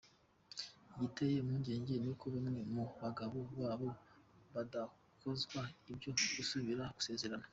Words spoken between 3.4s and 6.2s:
babo badakozwa ibyo